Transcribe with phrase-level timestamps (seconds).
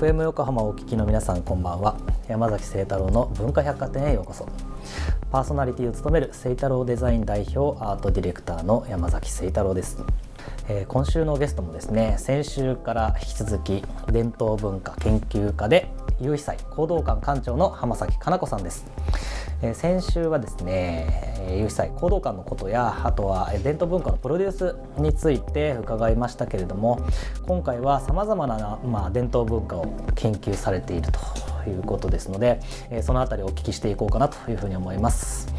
[0.00, 1.94] FM 横浜をお聞きの皆さんこんばんは。
[2.26, 4.48] 山崎誠太郎の文化百貨店へようこそ。
[5.30, 10.02] パーソナリティを務める誠太郎デザイン代表アートディレクターの山崎誠太郎です、
[10.70, 18.86] えー、今週のゲストもですね先週から引き続き伝統文化研究家で有被祭行動館館長の浜崎かな子さんです。
[19.62, 27.00] え先週はですね有被災行動館のことやあとは伝統文化のプロデュースについて伺いましたけれども
[27.46, 31.20] 今回はさまざまな、まあ、伝統文化を研究されていると
[31.68, 32.58] いうことですので、
[32.90, 35.52] えその辺りお聞きしていこうかなというふうに思います。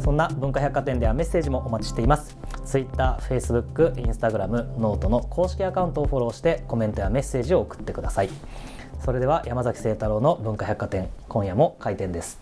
[0.00, 2.36] そんな文化百貨店ではメッセージもお待ちしています。
[2.66, 8.28] Twitter、Facebook、Instagram、 note の公式アカウントをフォローしてコメントやメッセージを送ってください。
[9.00, 12.40] それでは山崎晴太郎の文化百貨店今夜も開店です。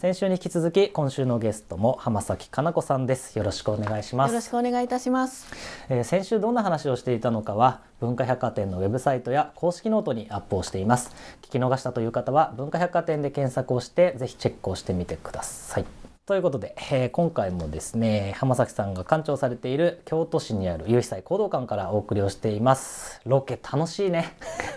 [0.00, 3.36] 先週に引き続き今週のゲストも濱崎加奈子さんです。
[3.36, 4.30] よろしくお願いします。
[4.30, 5.46] よろしくお願いいたします、
[5.90, 11.14] えー、先週どんな話をしていたのかは文化百貨店のウェブサイトや公式ノートにアップをしています。
[11.42, 15.99] 聞き逃したという方は文化百貨店で検索をしてぜひチェックをしてみてください
[16.30, 23.20] ということで、えー、今回もですね濱崎さんが館長されている京都市にある有斐斎弘道館からお送りをしています。
[23.26, 24.36] ロケ楽しいね。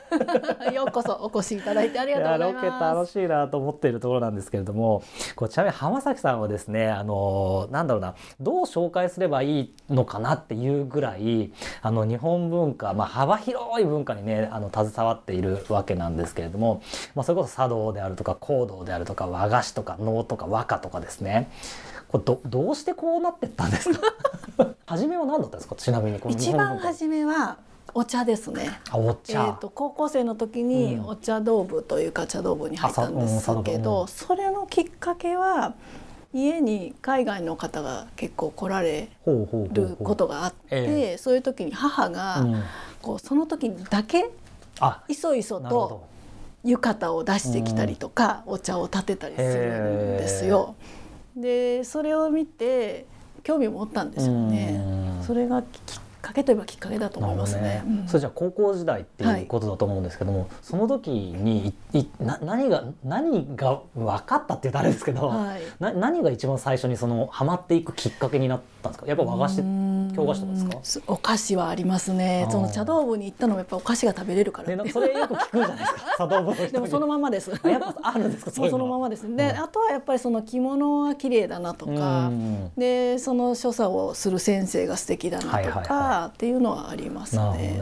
[0.73, 2.65] ようこそお越しいただいてありがとうございます。
[2.65, 5.03] ロケ楽しいなと思っているところなんですけれども
[5.35, 11.51] こちなみに浜崎さんはですねあのなんだろうなどう紹介すればいいのかなっていうぐらい
[11.83, 16.81] あの日本文化、まあ、幅広い文化にねあの携わっているわけなんですけれども、
[17.13, 21.42] まあ、それこそ茶道であるとか香道であるとか和菓子とか能とか和歌とかですね
[22.07, 24.01] これどどうしてこうなってったんですか？
[24.85, 25.75] 初めは何だったんですか？
[25.75, 27.57] ちなみに一番初めは
[27.95, 28.79] お茶ですね。
[28.93, 29.45] お茶。
[29.45, 35.73] えっ、ー、と高校生の時にお茶道部というか茶道部に入ったんですけど、うん、それのきっかけは
[36.33, 42.63] 家に海外の方が結構来られることがあって、そういう時に母が、うん、
[43.01, 44.31] こうその時にだけ
[45.07, 46.05] いそいそと
[46.63, 50.75] 浴衣を出してきたりとか、うん、お茶を立てたりするんですよ。
[51.35, 53.05] でそれを見て
[53.43, 54.81] 興味を持ったんですよね。
[55.21, 55.69] それがきっ
[56.21, 57.61] かけといえばきっかけだと思いますね。
[57.61, 57.83] ね。
[57.85, 69.07] うん、それじゃあ高校時代っていうことだと思うんですけども、はい、その時にいな何が何が分かったって言ったらあれですけど、はい、な何が一番最初にそのハマっていくきっかけになったんですか？
[69.07, 69.63] やっぱ和菓子
[70.15, 71.13] 京菓子とかですか？
[71.13, 72.47] お菓子はありますね。
[72.49, 74.89] その茶道部に行ったのもやっぱお菓子が食べれるから、ね。
[74.91, 76.01] それよく聞くじゃないですか。
[76.17, 77.49] 茶道部でもそのままです。
[77.49, 78.51] やっぱあるんですか？
[78.53, 79.35] そそのままです。
[79.35, 82.31] で、あとはやっぱりその着物は綺麗だなとか、
[82.77, 87.43] でその所作をする先生が素敵だなとかっていうのはありますね。
[87.53, 87.79] ね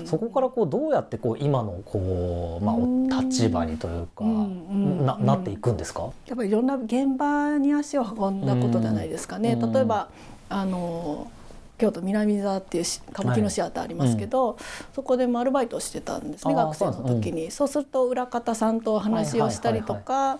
[0.00, 2.72] うん、そこからこうどうやってこう今のこうま
[3.18, 6.10] あ立場にというか、ななっていくんですか？
[6.26, 9.58] やっぱりいろんな現場に足を運んだことじゃないですかね。
[9.60, 10.08] 例えば
[10.52, 11.30] あの
[11.78, 14.56] 京都南座っていう歌舞伎のシアターありますけど、はい、
[14.94, 17.50] そこでもアルバイトしてたんですね学生の時に。
[17.50, 20.38] そう,、すると裏方さんと話をしたりとか、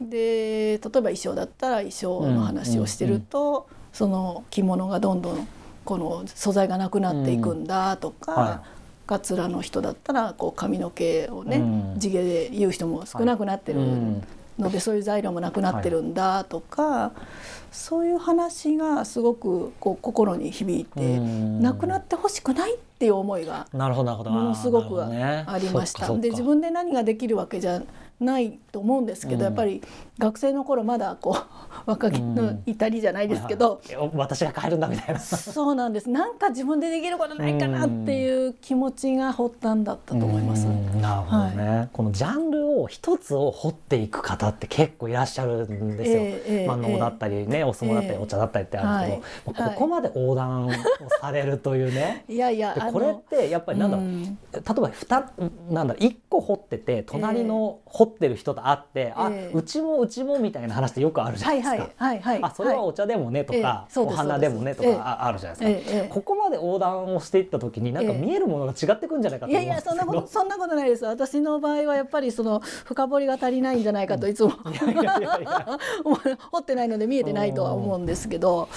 [0.00, 5.48] で例えば衣装だったら衣装の話をしてると、その着物がどんどん
[5.84, 13.80] この素材がなくなっていくんだとか、はい、カツラの人だったらこう髪の毛をね、地毛で言う人も少なくなってる
[14.58, 17.12] ので、そういう材料もなくなってるんだとか、
[17.70, 26.06] そういう話がすごくこう心に響いて、なくなってほしくないっていう思いがものすごくありました。
[26.18, 27.82] で自分で何ができるわけじゃ
[28.22, 29.82] ないと思うんですけど、うん、やっぱり
[30.18, 33.80] 学生の頃まだこう若気の至りじゃないですけど、
[34.12, 35.20] うん、私が変えるんだみたいな。
[35.20, 36.08] そうなんです。
[36.08, 40.66] なんか自分でできることないかなっていう気持ちが発端だったと思います。
[41.00, 46.18] なるほどね、はい、このジャンルを一つを掘っていく方って結構いらっしゃるんですよ。
[46.22, 49.10] えー、まあ、能だったりね、お相撲だったり、お茶だったりってある
[49.44, 50.70] けど、はい、ここまで横断を
[51.20, 52.24] されるというね。
[52.28, 61.88] いやいやこれってやっぱりなんだろう、例えば二なんだろう一個掘ってて隣の掘ってる人と会って、あうちもうちもみたいな話ってよくあるじゃないですか。
[61.96, 66.08] はいはいあそれはお茶でもねとか、お花でもねとかあるじゃないですか。
[66.14, 69.62] ここまで横断をしていった時になんか見えるものが違ってくんじゃないかと思うんですけど。
[69.62, 71.04] いやいやそんなこと そんなことないです。
[71.04, 74.70] 私の場合はやっぱりその深掘りが足りないんじゃないかといつも掘
[76.58, 78.68] ってないので見えてないとは思うんですけど。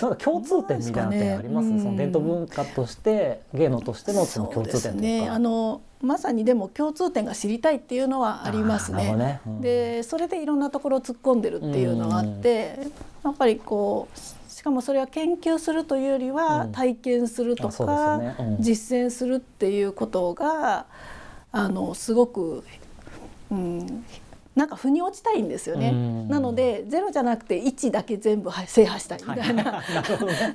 [0.00, 1.68] なんか共通点みたいな点あります？
[1.68, 5.02] その伝統文化として芸能としてのその共通点とか。
[5.02, 9.14] ねあのまさにでも共通点が知りたいっていうのはありますね。
[9.16, 9.40] ね。
[9.46, 12.78] うん、でそれでいろんなところを突っ込んでるっていうのがあって、
[13.24, 18.36] やっぱりこうしかもそれは研究するというよりは体験するとか、ね。
[18.38, 20.86] うん、実践するっていうことが
[21.52, 22.64] あのすごく、
[23.50, 24.04] うん、
[24.56, 25.92] なんか腑に落ちたいんですよね。
[26.28, 29.64] なのでゼロじゃなくて1だけ全部制覇したいみたいな、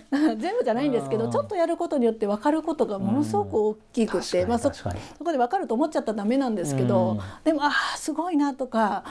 [0.10, 4.90] はい、 全部じゃないんですけどちょっとやることによって分かることがものすごく大きくて、まあ、そそ
[5.24, 9.04] こで分かると思っちゃったらダメなんですけどでもああすごいなとか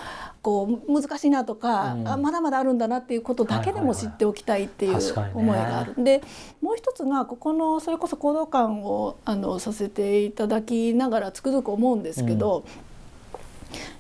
[0.43, 4.99] こう難しいなとかあまだまだあるんだなっていうことだけでも知っておきたいっていう
[5.35, 5.95] 思いがある。
[6.03, 6.23] で
[6.61, 12.65] もう一つがここのそれこそ行動感をあのさせていただきながらつくづく思うんですけど、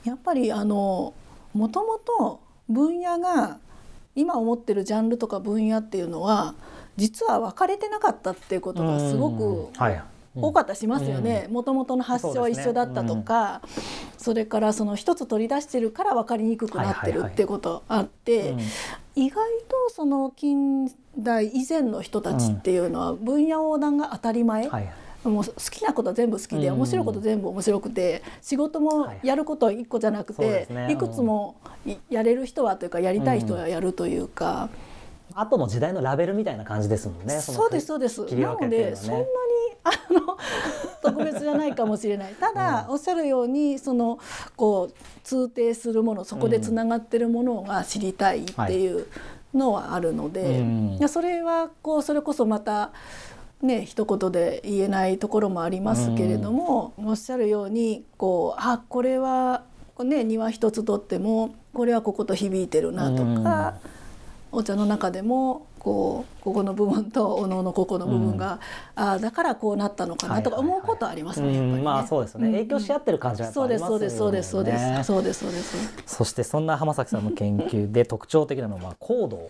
[0.04, 1.14] やっぱりあの
[1.54, 3.58] もともと分野が
[4.14, 6.54] 今思ってるジャンルとか分野っていうのは
[6.96, 9.70] 実は分かれてなかったっていうことがすごく
[10.34, 11.48] 多かったしますよね。
[11.50, 13.62] もともとの発祥は一緒だったとか
[14.18, 18.54] そ,、れからその一つ取り出してるから分かりにくくなってるっていうことあって、
[19.14, 19.36] 意外
[19.68, 24.68] とその近代以前の人たちっていうのは分野横断が当たり前。
[24.68, 24.92] はい
[25.24, 31.56] もう好きなことは全部好きで面白いこと全部面白くて仕事もやることは1個じゃなくていくつも
[32.08, 34.70] やれる人はというかやりたい人はやるというか。
[35.34, 37.40] 後の時代のラベルみたいな感じですもんね。
[37.40, 38.22] そうですそうです。
[38.34, 39.24] なのでそんなに
[39.84, 40.36] あの
[41.02, 42.34] 特別じゃないかもしれない。
[42.34, 44.18] ただ、おっしゃるようにその
[44.56, 49.06] こう通底するものそこでつながってるものが知りたいっていう
[49.54, 50.64] のはあるので、
[50.98, 52.90] いやそれはこうそれこそまた。
[53.62, 59.62] ね一言で言えないところもありますけれども、おっしゃるようにこうあこれは
[59.98, 63.74] ね庭一つとってもこれはここと響いてるなとか、
[64.52, 68.60] お茶の中でもこうここの部分とおののここの部分が、
[68.96, 79.48] うん、ああだからこうなったのかなとか思うことありますね、はいはいはい、まあそうですね、影響し合ってる感じはやっぱりますよね、そうですそうですそうですそうですそうですそしてそんな浜崎さんの研究で特徴的なのはコード。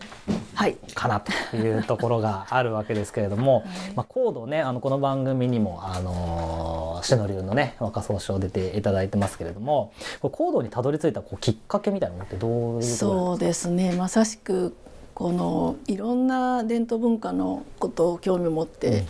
[0.95, 3.65] かなというところがあるわけですけれども、はい、
[3.97, 13.93] まあコードねあのこの番組にもあのシノ流のね若総賞出ていただいてますけれどもコードにたどり着いたこうきっかけみたいなのってどういうそうですね。
[13.93, 14.77] まさしく
[15.21, 19.05] このいろんな伝統文化のことを興味を持って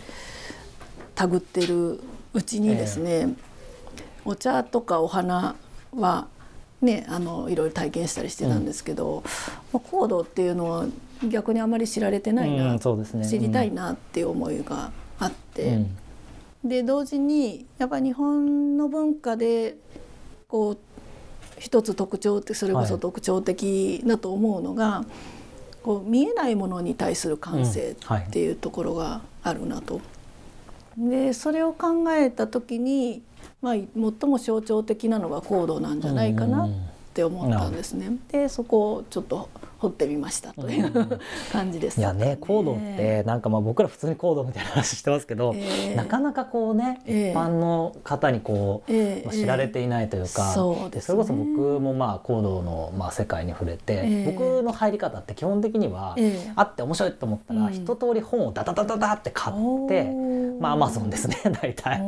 [1.15, 2.01] 手繰ってる
[2.33, 3.35] うちにですね、えー、
[4.25, 5.55] お茶とかお花
[5.95, 6.27] は
[6.81, 9.23] ねあのいろいろ体験したりしてたんですけど、
[9.71, 10.85] うん、コードっていうのは
[11.29, 15.63] 逆にあまり知られてないな、うんね、知りたいなっていう思いがあって、
[16.63, 19.77] うん、で同時にやっぱ日本の文化で
[20.49, 20.77] こう
[21.57, 25.40] 一つ特徴ってそれこそ特徴的だと思うのが、はい
[25.83, 30.01] こう見えないものに対する感性っていうところがあるなと。
[30.97, 33.21] うんはい、でそれを考えた時に、
[33.61, 33.89] まあ、最
[34.29, 36.69] も象徴的なのがコードなんじゃないかなっ
[37.13, 38.17] て思ったんですね。
[38.31, 39.49] でそこをちょっと
[39.79, 41.19] 掘ってみましたという、
[41.51, 56.15] 感じです、ね、いやねコードってなんかまあ僕ら普通にコードみたいな話してますけど、えー、なかなかこうね、一般の方にこう、えー、まあ、知られていないというか、そで、ね、それこそ僕もまあコードのまあ世界に触れて、僕の入り方って基本的には、
[56.55, 59.55] あって面白いと思ったら、一通り本をダダダダダって買っ
[59.87, 60.11] て、
[60.61, 61.99] まあアマゾンですね 大体。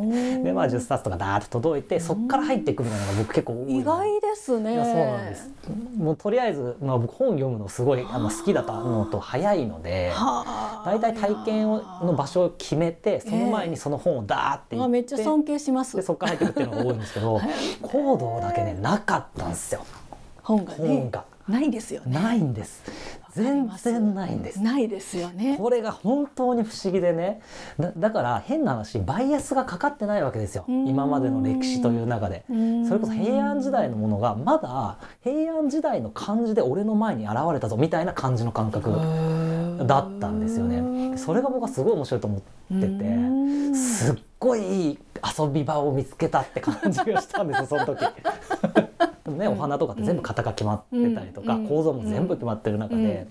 [0.43, 4.75] でまあ10冊とかダーッと届いてそこから入っていくみたいなのが僕結構多い意外ですね。
[4.75, 5.51] そうなんです。
[5.97, 10.11] もうとりあえずまあ僕本読むのすごいあの好きだったのと早いので
[10.85, 15.95] 大体体験をの場所を決めてその前にその本をダーって言って、めっちゃ尊敬します。
[15.95, 17.41] でそこから入ってくっていうのが多いんですけど
[17.81, 19.81] 行動だけねなかったんですよ。
[20.43, 21.23] 本が、ね、本が。
[21.47, 22.13] ないですよね。
[22.13, 22.83] ないんです
[23.33, 24.61] 全然ないんです。
[24.61, 25.57] ないですよね。
[25.57, 27.41] これが本当に不思議でね。
[27.97, 30.65] だから変な話バイアスがかかってないわけですよ。
[30.67, 32.45] 今までの歴史という中で。
[32.47, 38.91] それこそ平安時代のものがまだ平安時代の感じで俺の前に現れたぞみたいな感じの感覚
[39.87, 41.17] だったんですよね。
[41.17, 42.41] それが僕はすごい面白いと思っ
[42.79, 43.73] てて。
[43.75, 44.99] すっごい
[45.39, 48.05] 遊び場を見つけたって感じがしたんですよその時
[49.31, 53.27] ね、お花とかって全部型が決まってたりとか、構造も全部決まってる中で、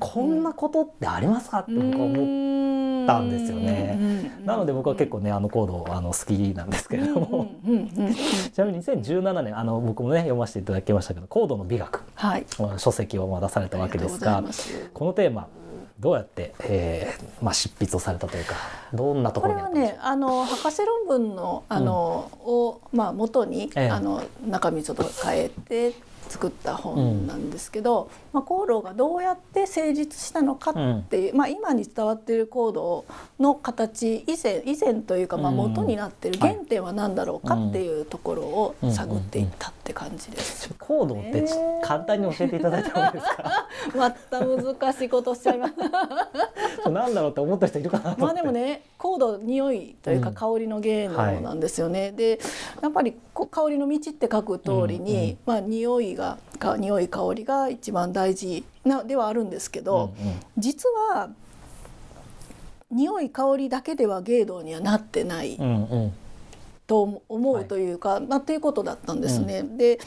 [0.00, 1.60] こんなことってありますか？
[1.60, 4.32] って僕は思ったんですよね。
[4.44, 12.46] なので僕は結構ねあのコードあの好きなんですけれどもちなみに2017年あの僕もね読ませていただきましたけど「コードの美学」はい、
[12.78, 14.42] 書籍を出されたわけですが
[14.92, 15.46] このテーマ
[15.98, 18.54] どうやって、えーまあ、執筆をされたというか
[18.92, 25.94] どんなところこれはねあの博士論文のあの、うん、を、まあ、元に、ええ、あの中身ちょっと変えて
[26.28, 33.04] 作った本なんですけど、うん、まあ、コーがどうやって成立したのかっていう、うん、まあ、今に伝わっているコード
[33.40, 36.36] の形以前以前というか、まあ、元になってい。
[36.36, 40.72] る原点は何だろうかっていうところを探っていったって感じです。
[40.78, 41.44] コードって
[41.82, 43.68] 簡単に教えていただいてもいいですか？
[43.96, 45.74] また難しいことしゃいます。
[46.90, 51.98] なんだろうって思った人いるかな まあでもねコード匂いというか香りの芸能なんですよね。
[51.98, 52.38] うんはい、で
[52.82, 53.14] やっぱり
[53.50, 60.40] 香りの道って書く通りに、うんうん、まあ匂いいがか匂い香りが一番大事なではあるんですけど、うんうん。
[60.58, 61.28] 実は
[62.90, 66.12] 匂い香りだけでは芸道にはなってないうんうん。
[66.86, 69.62] と思はいうというか、まあ、っていうことだったんですね。
[69.64, 69.98] で、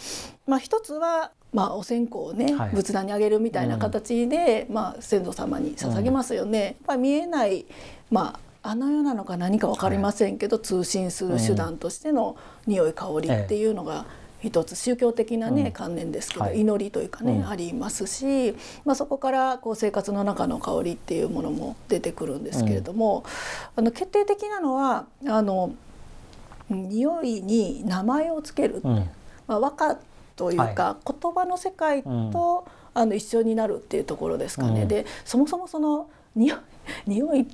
[0.47, 6.63] まあ、一つは、まあ、お線香をね、はい仏壇にあげるみたいな形で、まあ、先祖様に捧げますよね。
[6.63, 7.65] やっぱり見えない、
[8.09, 14.05] まあ、あの世なのか何か分かりませんけど、通信する手段としての匂い香りっていうのが
[14.41, 15.71] 一つ宗教的なね、うん。
[15.71, 16.61] 観念ですけど、はい。
[16.61, 17.47] 祈りというかね、うん。
[17.47, 18.55] ありますし、
[18.85, 23.23] まあ、そこからこう生活の中の香りっていうものも出てくるんですけれども、
[23.75, 25.73] あの決定的なのはあの
[26.69, 29.09] 匂いに名前をつける、うん。
[29.47, 29.99] まあ、和歌
[30.35, 34.83] というか、言葉の世界と、あの一緒になるっていうところですかね。
[34.83, 34.87] うん。
[34.87, 37.45] でそもそもその 匂いっ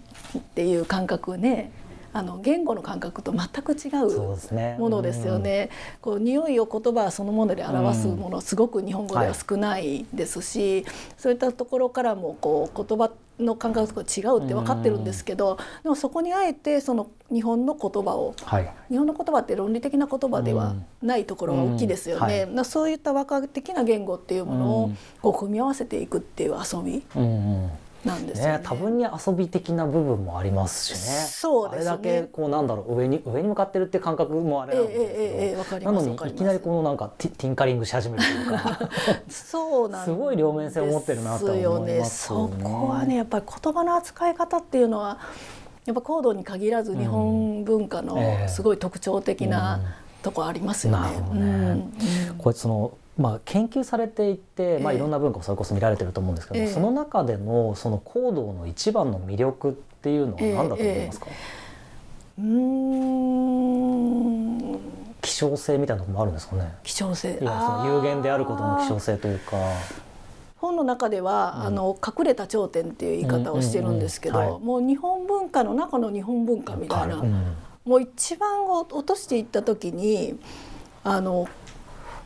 [0.54, 1.72] ていう感覚ね
[2.16, 5.70] あの言語の感覚と全く違そうものですよね。
[6.00, 10.86] こう匂いを言葉そのもので表すもの、すごく日本語では少ないですし、
[11.18, 18.74] そういったところからもこう言葉の感覚と違うって分かってるんですけど、でもそこにあえてその日本の言葉をはい。
[18.90, 22.46] 日本の言葉って論理的な言葉ではないところが大きいですよね。
[22.48, 22.56] うん。
[22.56, 24.98] なそういった和歌的な言語っていうものをうん。
[25.22, 27.26] こう組み合わせていくっていう遊びうんう
[27.66, 27.70] ん
[28.06, 28.52] なんですよね。
[28.54, 30.98] ね、多分に遊び的な部分もありますしね。
[31.28, 31.92] そうですね。
[31.92, 38.80] あれだけこうなんだろう上に上に向かってるって感覚もあれええなんですけど、ええええわかりなのにいきなりこのなんかティティンカリングし始めるというか。
[39.30, 42.64] そうなんですすごい両面性を持ってるなとは思いますよね。
[42.64, 45.18] そこはねやっぱり言葉の扱い方っていうのは
[45.86, 48.48] やっぱ高度に限らず日本文化のええ。
[48.50, 49.80] すごい特徴的な
[50.22, 51.10] とこありますよね。
[51.10, 51.16] ね。
[51.32, 51.40] うん。
[51.40, 51.94] うん
[52.38, 56.68] これそのまあ研究されていて、まあええいろんな文化をそれこそ見られてると思うんですけど、ええ。
[56.68, 61.28] その中でのその行動の一番の魅力っていうのは何だと思いますか？
[62.40, 62.46] うー
[64.76, 64.80] ん。
[65.22, 66.74] 希少性みたいなところもあるんですかね？
[66.84, 67.40] 希少性。
[67.42, 69.58] いやその有限であることの希少性というか。
[70.58, 77.54] 本の中では、うんあの隠れた頂点っていう言い方をしてるんですけど、もう日本文化の中の日本文化みたいな、うん。
[77.86, 79.42] もう一番を落としてい。
[79.42, 80.40] った時に
[81.04, 81.48] あの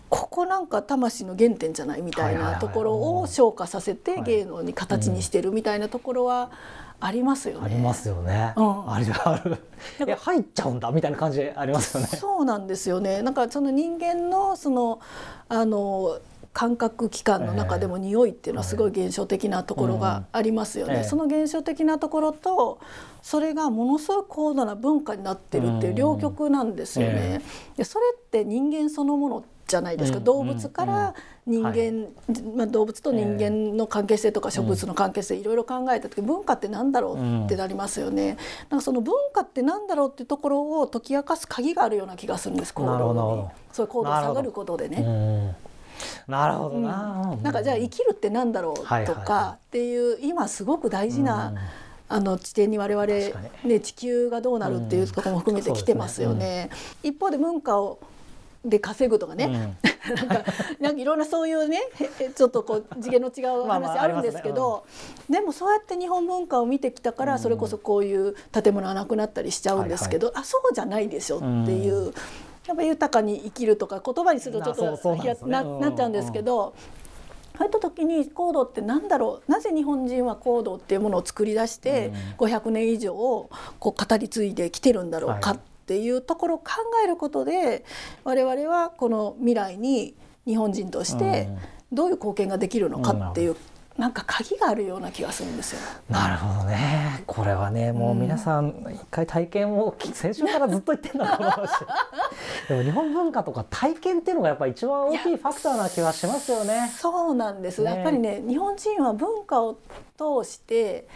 [0.10, 6.52] ここなんか魂の原点じゃないみたいないところを昇華させてはい芸能に形にしてるみたいなところは
[7.00, 7.66] ありますよね。
[7.66, 8.54] ありますよね。
[8.58, 9.58] うんあるある。
[10.06, 12.08] え入っちゃうんだみたいな感じありますよね。
[12.08, 13.22] そうなんですよね。
[13.22, 15.00] なんかその人間のその
[15.48, 16.20] あの
[16.52, 21.04] 感覚器官の中でも匂いっていうのはすごい現象的なところがありますよね。
[21.04, 22.80] その現象的なところと
[23.22, 27.14] それがものすごい高度な文化になってるっていう両極なんですよね。
[27.16, 27.42] え
[27.78, 30.24] でそれって人間そのものじゃないですか、うん。
[30.26, 31.14] 動物から
[31.46, 32.42] 人間、はい。
[32.56, 38.38] まあ、動物と人間の関係性とか植物の関係性いろいろ考えた時文化って何だろうってなりますよね。
[38.70, 43.48] なんかその文化って何だろうっていうところを解き明かす鍵があるような気がするんです行動に。
[43.72, 45.02] そういう行動を下がることでうね。
[45.02, 45.56] ん。
[46.28, 46.84] なるほどうん。
[46.84, 47.38] な。
[47.42, 51.58] なんかじゃあ生きるって何だろうとかっていう今すごく大事な、うん。
[52.12, 53.06] あの地点に我々、
[53.64, 56.72] ね、地球がどうなるっていうところも含めて来てますよね。
[57.04, 58.00] 一方で文化を
[58.66, 59.54] で稼ぐとかね、うん。
[60.16, 60.44] なんか
[60.80, 61.80] なんかいろんなそういうね
[62.20, 64.86] へちょっとこう 次元の違う話あるんですけど、
[65.30, 72.14] でもそうやって日本文化を見てきたから、それこそこういう建物がなくなったりしちゃうんですけど、あそうじゃないでしょっていう。
[72.68, 75.52] やっぱ豊かに生きるとか言葉にするとちょっとですね。
[75.52, 76.74] なっちゃうんですけど、
[77.58, 79.52] そういった時に高度って何だろう？
[79.52, 83.50] なぜ日本人は高度っていうものを作り出して500年以上を
[83.80, 85.60] こう語り継いできてるんだろうかはい
[85.90, 86.66] っていうところを考
[87.04, 87.84] えることで
[88.24, 90.14] 我々はこの未来に
[90.46, 91.50] 日本人として
[91.92, 93.56] どういう貢献ができるのかっていう
[93.98, 95.80] なんか鍵があるような気がするんですよ。
[96.10, 97.22] なるほどね。
[97.28, 101.72] これはね、もう皆さん一回体験を先週からずっと言ってんだこの話。
[102.70, 106.90] でも日本文化とか体験っていうのがやっぱ一番大きいファクターな気はしますよね。
[106.96, 109.74] そうなんです、ねやっぱりね日本人は文化を
[110.16, 111.08] 通して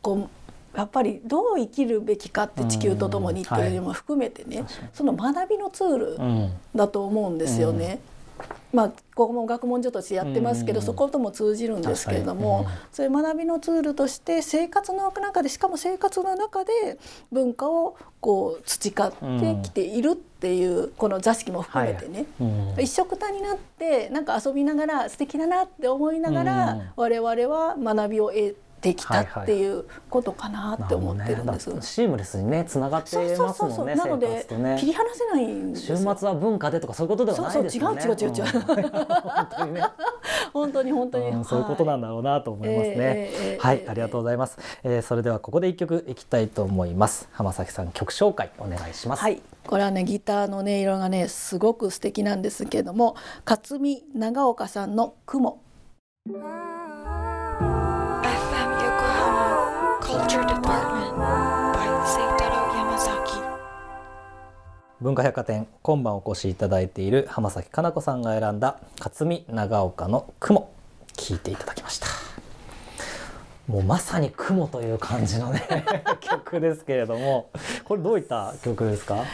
[0.00, 0.28] こう
[0.74, 4.88] やっぱりどう生きるべきかって地球とともにっていうのも含めてね、確かに。
[4.92, 6.52] その学びのツールうん。
[6.74, 7.98] だと思うんですよね。
[8.72, 10.86] まあ、ここも学問所としてやってますけど、うん。
[10.86, 16.98] そことも通じるんですけれども、そういう学びのツールとして生活の中でしかも生活の中で
[17.32, 22.74] 文化をこう培ってきているっていう、この座敷も含めてね、うん。
[22.78, 26.82] 一緒くたになってなんか遊びながら素敵だなって思いながら、うん。
[26.94, 31.46] 我々は学びを得できたっていうことかなって思ってるんです。
[31.46, 33.62] なるほどねシームレスにねつながってます。
[33.62, 36.16] もんねなのでね切り離せないんです週よ。
[36.16, 39.82] 末は文化でとかそういうことではないですよねそうそう違う違う違う違ううん本当にね
[40.52, 42.94] 本当に本当に、うんそういうことなんだろうなと思いますね。
[42.94, 47.28] ええええええはいありがとうございます、えーそれではここで一曲いきたいと思います。
[47.32, 49.22] 浜崎さん曲紹介お願いします。
[49.22, 53.16] はい、これはねギターの音色がねすごく素敵なんですけれども
[53.46, 55.60] 勝見長岡さんの雲
[60.08, 63.42] Culture Department by Seitaro Yamazaki.
[65.02, 70.70] 文化百貨店今晩お越しいただいている浜崎かな子さんが選んだ勝見長岡の雲
[71.16, 72.06] 聞いていただきました。
[73.68, 75.62] もうまさに雲という感じのね
[76.20, 77.50] 曲ですけれども。
[77.84, 79.24] これどういった曲ですか？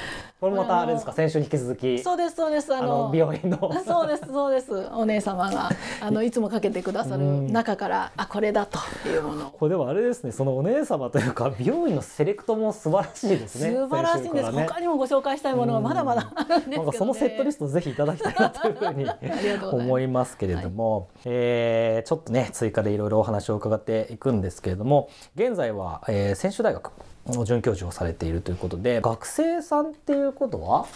[0.45, 1.13] これまたあれですか？
[1.15, 1.99] 先週に引き続き。
[2.01, 2.75] そうですそうです。
[2.75, 3.73] ああのの美容院の。
[3.87, 4.89] そうですそうです。
[4.93, 5.71] お姉様が
[6.03, 7.53] あのいつもかけてくださるうん。
[7.53, 9.51] 中からあこれだというものを。
[9.53, 14.67] これでもあれですねそのお姉様というか美容院のセレクトも素晴らしいですね素晴らしいんです、ね。
[14.69, 19.07] 他にもご紹介したいものがまだまだあるんですけど、ね、なんかそのセットリストぜひいただきたいなというふうに
[19.73, 25.09] 思いますけれども、えーちょっとね追加でいろいろお話を伺っていくんですけれども。
[25.37, 26.91] 現在は、えー、専修大学。
[26.91, 27.14] の
[27.45, 30.87] 准教授をされているということで学生さんっていうことは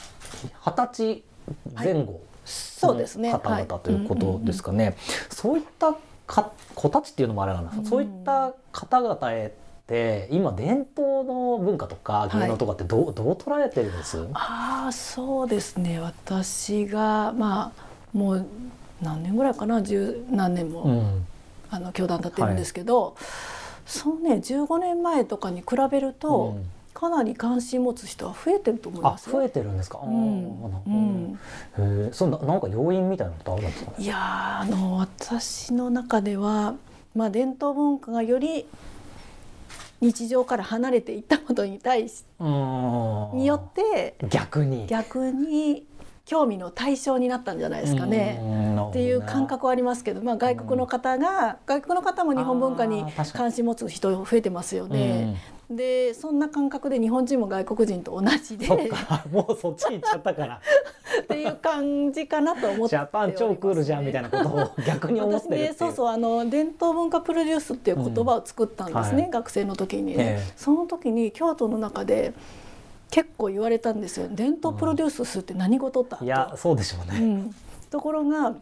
[0.64, 1.22] 二十
[1.74, 3.32] 歳前後そうですね。
[3.32, 4.96] の方々はいということですかね。
[5.30, 5.94] そういった
[6.26, 7.84] か子たちっていうのもあれなんです、うん。
[7.86, 9.50] そういった方々へっ
[9.86, 14.26] て今伝統の文化とか芸能とかってどう,、どう捉えてるんです？
[14.34, 16.00] ああそうですね。
[16.00, 17.82] 私がまあ
[18.12, 18.46] もう
[19.00, 19.82] 何年ぐらいかな？
[19.82, 21.26] 十何年も、うん。
[21.70, 23.14] あの教団立ってるんですけど、
[23.88, 26.70] そのね15年前とかに比べると、うん。
[26.94, 29.32] かなり関心持つ人は増えてると思いあますよ。
[29.36, 30.00] 増えてるんですか？
[30.02, 30.60] うん。
[30.62, 31.38] なるほどうん。
[32.04, 33.96] へえ、そんななんか要因みたいなことあるんですかね？
[34.04, 34.18] いやー
[34.62, 36.74] あの私の中では、
[37.14, 38.66] まあ、伝統文化がより
[40.00, 42.48] 日常から離れていったことに対しうん。
[43.34, 44.86] によって逆に。
[44.88, 45.84] 逆に
[46.28, 48.38] 興味の対象になったんじゃないですかね。
[48.38, 48.88] ね。
[48.90, 55.36] っていう感覚はありますけど、まあ、外国の方が、外国の方も日本文化に関心持つ人増えてますよね。
[55.70, 58.68] でそんな感覚で日本人も外国人と同じで。
[59.32, 60.60] もうそっち行っちゃったから。
[61.22, 67.96] っていう感じかなと思ってジャパン超クールじゃんみたいなことを逆に思ってるそうそうあの伝統文化プロデュースっていう。
[67.96, 72.32] 言葉を作ったんですね、うんはい学生の時にね、ええその時に京都の中で
[73.10, 76.24] 結構言われたんですよ伝統プロデュースするって何事だと。
[76.24, 77.18] いや、そうでしょうね。
[77.18, 77.54] うん、
[77.90, 78.54] ところが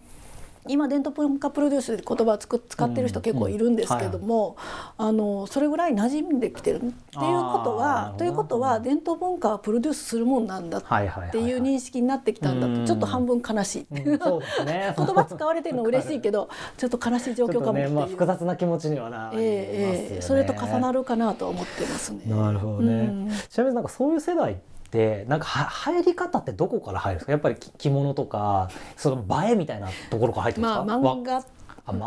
[0.68, 4.56] 今伝統文化プロデュースで言葉をつく使ってる人結構いるんですけども、
[4.96, 10.82] あのそれぐらい馴染んできてるっていうことはということは伝統文化はプロデュースするもんなんだっ。
[11.30, 13.86] ていう認識になってきたんだうんとちょっと半分悲しい。
[13.90, 14.94] うんそうですね。
[14.98, 19.46] 言葉使われてるの嬉しいけど ちょっと悲しい状況かもっていう、ちょっとね、まあ複雑な気持ちにはなりますよね。
[19.46, 22.22] ええええそれと重なるかなと思ってますね。
[22.26, 22.92] なるほどね。
[22.92, 27.32] うんちなみになんかそういう世代ってなんかは入り方ってどこから入るんですか？
[27.32, 30.84] やっぱりき着物とかその映えみたいなところから入ってるんですか？
[30.84, 31.44] まあ漫画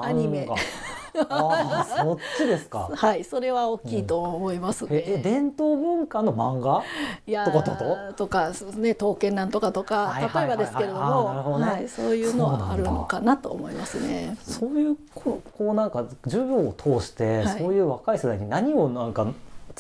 [0.02, 0.46] アニメ
[1.30, 2.90] ああそっちですか。
[2.96, 4.90] はいそれは大きいと思いますね。
[4.92, 6.84] ええ伝統文化の漫画？
[7.26, 8.28] いやとかとーと？
[8.28, 14.38] かそうですね刀剣なんとかとかはいはいはい例えばですけれどあーなるほどねもはいそういうのはあるのかなと思いますね。
[14.44, 19.26] そういうこうこうなんか授業を通して、はいそういう若い世代に何をなんか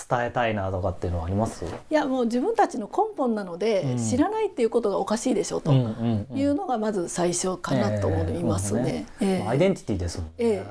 [0.07, 1.65] 伝えたいなとかっていうのはあります？
[1.65, 3.97] いやもう自分たちの根本なので、うん。
[3.97, 6.37] 知らないっていうことがおかしいでしょとうんうんうん。
[6.37, 9.05] いうのがまず最初かなと思いますね。
[9.21, 9.47] ええ。
[9.47, 10.33] アイデンティティですもんね。
[10.39, 10.61] ええええ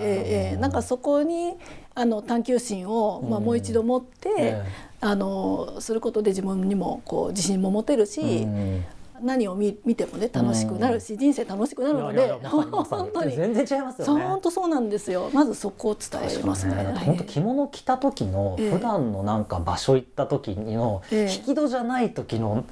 [0.51, 0.57] ええ。
[0.57, 1.57] なんかそこに
[1.95, 3.45] あの探求心を、まあ、うん。
[3.45, 4.63] もう一度持って、え
[5.01, 8.85] あのすることで自分にもこう自信も持てるえし、うん
[9.23, 13.35] 何を見見てもね楽しくなるし、人生楽しくなるので本当に。
[13.37, 14.31] 全然違いますそうよね。
[14.31, 15.31] 本当そうなんですよ。
[15.33, 16.95] まずそこを伝えますね。
[17.05, 18.71] 本当着物着た時のええ。
[18.71, 21.33] 普段のなんか場所行った時のええ。
[21.33, 22.65] 引き戸じゃない時の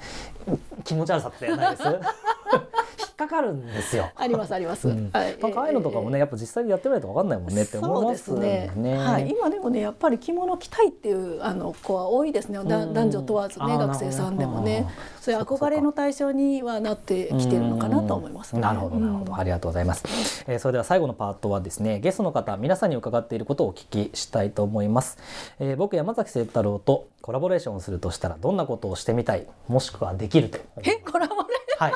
[0.85, 1.83] 気持ち悪さってないです？
[1.89, 1.93] 引
[3.17, 4.11] っかかるんですよ。
[4.15, 4.89] ありますあります。
[4.89, 5.11] うん。
[5.13, 5.39] はい。
[5.41, 8.99] なんかああいうのとかもね、やっぱ実際にやってみないと分かんないもんねって思いますそうですね。
[8.99, 12.59] はい、今でもねやっぱり着物着たいっていうあの子は多いですね。
[12.59, 14.87] 男女問わずね学生さんでもね。
[15.21, 18.61] そういう憧れの対象にはなってきてるのかなと思います、ね。
[18.61, 19.39] なるほどなるほど、うん。
[19.39, 25.19] ありがとうございます、えーそれでは最後のパートはですねゲストの方皆さんに伺っていることをお聞きしたいと思います、
[25.59, 31.49] えー僕山崎清太郎とコラボレーションをするとしたらどんなことをしてみたいもしくはできるとえコラボレ
[31.79, 31.93] はい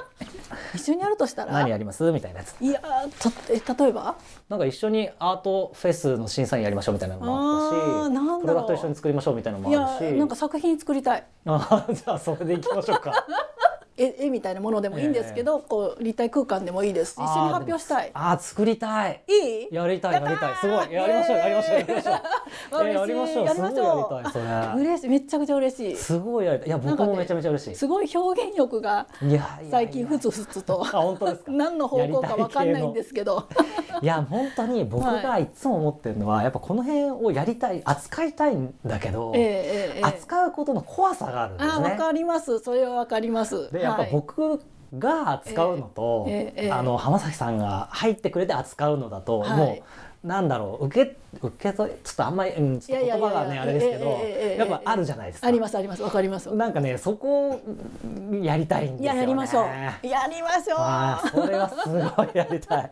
[0.74, 1.52] 一緒にやるとしたら？
[1.52, 2.11] 何やります？
[2.12, 2.54] みたいなやつ。
[2.61, 4.16] いやーとえ例えば？
[4.48, 10.18] なんか一緒にアートフェスの審査員やりましょうみたいなのもあったしプロダクト一緒に作りましょうみたいなのもあるし。
[10.18, 11.24] なんか作品作りたい。
[11.46, 13.12] あーじゃあそれでいきましょうか
[14.02, 18.10] 絵絵みたいなものでもいいんですけど、こう立体空間でもいいです一緒に発表したい。
[18.14, 19.22] あー作りたい。
[19.28, 19.32] い
[19.70, 19.74] い？
[19.74, 20.54] やりたいやりたい。
[20.60, 22.14] すごいやりましょうやりましょうやりましょう。
[22.88, 23.74] えやりましょうやりまし
[24.32, 24.82] それ。
[24.82, 25.96] 嬉しいめっちゃくちゃ嬉しい。
[25.96, 26.68] すごいやりたい。
[26.68, 27.74] いや僕もめちゃめちゃ嬉しい。
[27.74, 29.06] すごい表現力が
[29.70, 30.82] 最近ふつふつと。
[30.86, 31.52] あ本当ですか？
[31.52, 33.44] 何の方向かわかんないんですけど。
[34.02, 35.48] いや本当に僕がい。
[35.54, 40.04] つも思ってるのは、やっぱこの辺をやりたい扱いたいんだけど、ええええええ。
[40.04, 41.72] 扱うことの怖さがあるんですね。
[41.74, 42.58] あわかります。
[42.60, 43.70] それはわかります。
[43.72, 44.11] でやっぱはい。
[44.12, 44.61] 僕
[44.98, 46.72] が扱うのと、ええええ。
[46.72, 49.57] あの浜崎さんが入ってくれて扱うのだと、はい。
[49.57, 49.79] も
[50.24, 54.18] うなんだろう受け受け取りちょっとあんまり、うん、ちょっと言葉がねあれですけど、
[54.59, 55.46] やっぱあるじゃないですか。
[55.46, 56.55] ありますありますわかります。
[56.55, 57.61] なんかねそこを
[58.42, 59.18] やりたいんですいよね。
[59.18, 60.07] ややりましょう。
[60.07, 60.79] やりましょう。
[60.81, 62.90] あーそれはすごいやりたい。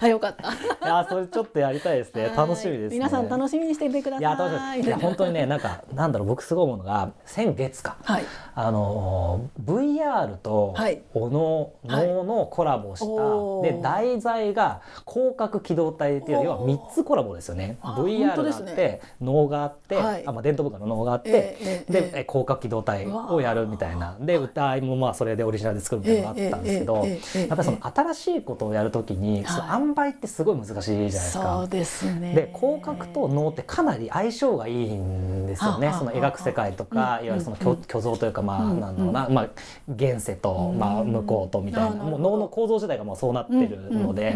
[0.00, 0.52] あよかった。
[0.52, 2.32] いやそれちょっとやりたいですね。
[2.36, 2.98] 楽しみです、ね。
[2.98, 4.20] 皆さん楽しみにしていてください。
[4.20, 7.96] いや楽いや本当にねなんかなんだろう僕すごい思うのが先月か。
[8.02, 8.24] はい。
[8.54, 11.02] あの VR とはい。
[11.14, 13.76] おの脳のコラボした、おー。
[13.76, 16.78] で題材が広角機動隊っていう要はおー。
[16.78, 17.78] 3つコラボですよね。
[17.82, 19.00] あ VR があって、本当ですね。
[19.20, 20.26] 脳があって、はい。
[20.26, 24.16] あまあ、伝統文化の脳があって、ええええでえ広角機動隊をやるみたいな。
[24.20, 31.56] で歌いもまあそれでオリジナルで作るみたいなのがあったんですけど、ええええええやっぱりその新しいことをやるときに、はい塩梅ってすごい難しいじゃないですか。
[31.58, 32.34] そうですね。
[32.34, 35.92] で広角と脳ってかなり相性がいいんですよね。
[35.98, 39.48] その描く世界とか、うんいわゆるそのうん虚虚像というかまあ、うんなんだろうな、まあ、
[39.88, 44.34] 現世と、うんまあ、向こうとみたいな、もう脳の構造自体がもうそうなってるので、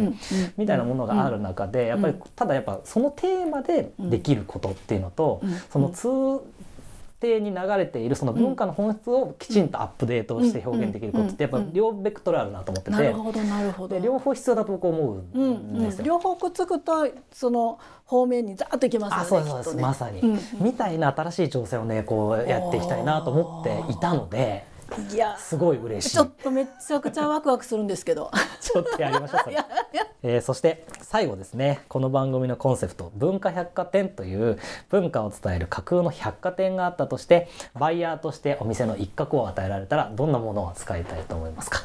[0.57, 2.23] みたいなものがある中で、やっぱりうん。
[2.35, 5.51] ただやっぱそのテーマでできることっていうのと、うん。
[5.71, 6.09] その通
[7.23, 13.95] 底に流れているその文化の本質をきちんとアップデートして表現できることってやっぱ両ベクトルあるなと思ってて、なるほどなるほど。
[13.95, 15.99] で両方必要だと僕思ううんんですよ。
[16.01, 20.39] うん、両方くっつくとその方面にザーッといきますよねあそうですそうです、まさに、うん。
[20.61, 24.65] みたいな新しい挑戦をねこうやっていきたいなと思っていたので
[25.13, 25.37] いや。
[25.37, 26.17] すごい嬉しい。
[26.17, 28.31] ちょっとめちゃくちゃワクワクするんですけど。
[28.61, 29.57] ちょっとやりましょうそれ。
[30.25, 31.83] えーそして最後ですね。
[31.89, 41.83] この番組のコンセプト「文化百貨店」という文化を伝える架空の百貨店があったとしてバイヤーとしてお店の一角を与えられたらどんなものを使いたいと思いますか？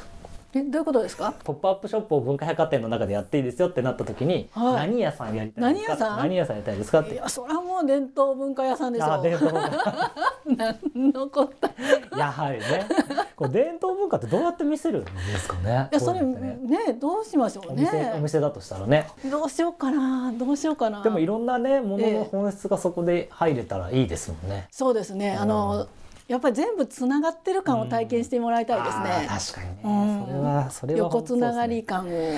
[0.60, 1.34] えどういうことですか？
[1.44, 4.88] ポップアップショップを文化百貨店の中でやっていいですよってなった時に、はい。
[4.90, 5.90] 何屋さんやりたいですか？
[5.90, 6.18] 何屋さん？
[6.20, 7.14] 何屋さんやりたいですかって。
[7.14, 10.12] いやそれはもう伝統文化屋さんでしょあ伝統文化。
[10.94, 11.72] 何のこったい
[12.20, 12.88] やはりね。
[13.36, 15.90] これ伝統文化ってどうやって見せるんですかね？
[15.92, 16.94] やそれこういうのってね。
[16.94, 19.08] どうしましょうお店おね店だとしたらね。
[19.30, 21.02] どうしようかなどうしようかな。
[21.04, 22.18] でもいろんなねものええ。
[22.20, 24.68] の本質がそこで入れたらいいですもんね。
[24.72, 25.36] そうですね。
[25.38, 25.48] あうん。
[25.50, 25.88] の
[26.28, 30.20] やっぱり全部つながってる感を体験してもらいたいですね、確かにうん。
[30.20, 30.26] ね。
[30.28, 31.24] それはそれはね。
[31.24, 32.34] つながり感を。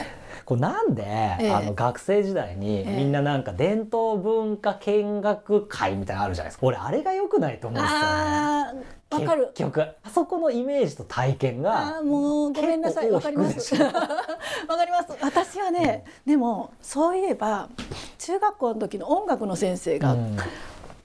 [0.46, 2.98] これなんで、えあの学生時代にええ。
[2.98, 6.68] みんななんか伝統文化見学会みたいなのあるじゃないですか。
[6.68, 8.06] 俺あれが良くないと思うんですよね。
[9.10, 9.48] わかる。
[9.56, 13.74] 結局あそこのイメージと体験があーもうごめんなさいわかります。
[13.82, 15.18] わかります。
[15.22, 17.70] 私はね、でもそういえば
[18.20, 20.38] 中学校の時の音楽の先生がうん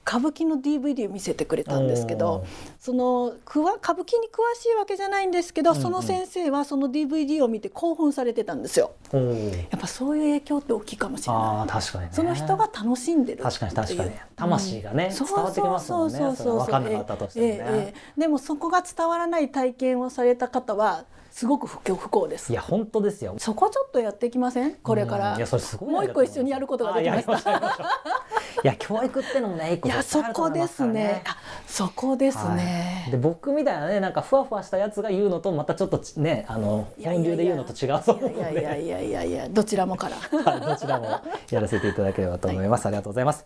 [0.07, 2.45] 歌舞伎の DVD を見せてくれたんですけど
[2.79, 5.81] そのくわ歌舞伎に詳しいわけじゃないんですけど、うんうん。
[5.81, 8.91] その先生はその DVD を見て興奮されてたんですよ。
[9.11, 11.69] やっぱそういう影響って大きいかもしれない。
[11.69, 12.09] 確かにね。
[12.11, 14.11] その人が楽しんでる確かに確かに。
[14.35, 15.25] 魂がねうん。
[15.25, 16.17] 伝わってきますもんね。
[16.17, 17.53] そうそうそうそうそれ分かんなかったとしてもね。
[17.53, 18.19] ええええ。
[18.21, 22.53] でもそこが伝わらない体験をされた方はすごく不幸不幸です。
[22.53, 23.35] いや本当ですよ。
[23.39, 24.75] そこちょっとやっていきません？
[24.75, 25.37] これから、うん。
[25.37, 27.51] いやそれすごいもう一個一緒にやることができました。
[27.51, 31.23] いや教育ってのもね一個いやそこですね。
[31.25, 31.35] あ
[31.67, 33.11] そこですね、はい。
[33.11, 40.15] で僕みたいなねなんかふわふわしたやつが言うのとまたちょっとちねあの本流で言うのと違うと思うのいやいやでいやいやいやどちらもから。
[40.49, 41.19] はいどちらも
[41.49, 43.43] やらせていただければと思います、ありがとうございます、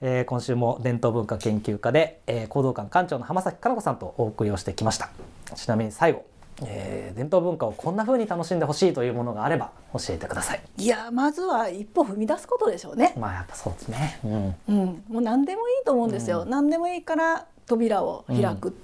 [0.00, 5.10] えー今週も伝統文化研究家で、えー行動館館長の浜崎かな子さんとお送りをしてきました。
[5.54, 6.24] ちなみに最後、
[6.64, 10.62] えー伝統文化をこんな風に楽しんでほしいというものがあれば教えてください。
[10.78, 14.18] いやまずは一歩踏み出すことでしょうね、まあやっぱそうですね。
[14.24, 14.54] うん。
[14.68, 18.74] うん、もう何でもいいと思うんですよ、何でもいいから扉を開く、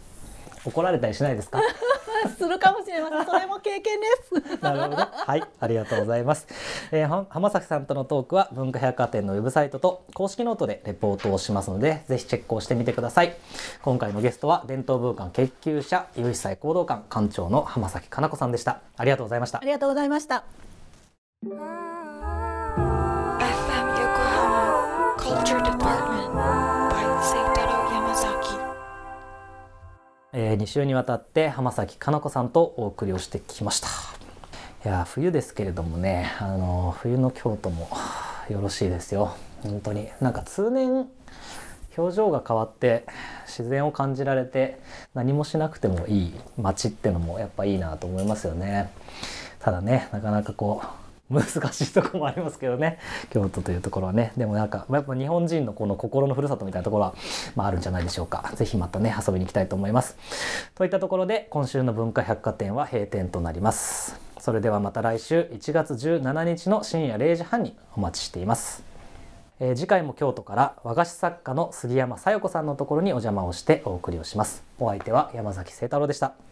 [0.64, 1.60] 怒られたりしないですか？
[2.36, 4.06] するかもしれませんそれも経験で
[4.50, 4.96] す なるほど。
[4.96, 6.46] はい、ありがとうございます。
[6.90, 13.36] えーは濱崎さんとのトークは文化百貨店のウェブサイトと公式ノートでレポートをしますので、ぜひチェックをしてみてください。
[13.82, 18.80] 今回のゲストは伝統文化研究者、有斐斎弘道館館長の濱崎加奈子さんでした。
[18.96, 19.60] ありがとうございましたあ。
[19.64, 20.42] りがとうございました
[30.32, 33.88] え2週にわたって浜崎かな子さんとお送りをしてきました。
[34.84, 37.88] いや冬ですけれどもねあの冬の京都も
[38.50, 39.34] よろしいですよ。
[39.62, 40.08] 本当に。
[40.20, 41.08] なんか通年
[41.96, 43.04] 表情が変わって
[43.46, 44.78] 自然を感じられて
[45.14, 48.90] 何もしなくてもいい街ってのもやっぱいいなと思いますよね。
[49.60, 50.86] ただねなかなかこう
[51.30, 52.98] 難しいところもありますけどね。
[53.30, 54.32] 京都というところはね。
[54.36, 57.14] でもなんかやっぱ日本人のこの心のふるさとみたいなところは、
[57.54, 58.50] まあ、あるんじゃないでしょうか。
[58.54, 60.16] 是非またね遊びに行きたいと思います。
[60.74, 64.18] といったところで今週の文化百貨店は閉店となります。
[64.38, 68.82] それではまた来週1月17日の深夜0時半にお待ちしています。
[69.60, 74.62] えー次回も京都から和菓子作家の杉山さよ子さんのところにお邪魔をしてお送りをします。
[74.78, 76.47] お相手は山崎清太郎でした。